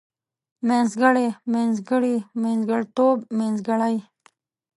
منځګړی 0.67 1.27
منځګړي 1.53 2.15
منځګړيتوب 2.43 3.17
منځګړۍ 3.39 3.97